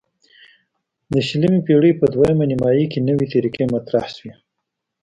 [1.13, 4.31] د شلمې پیړۍ په دویمه نیمایي کې نوې طریقې مطرح شوې.